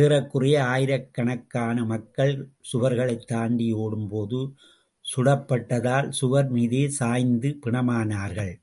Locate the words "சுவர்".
6.10-6.48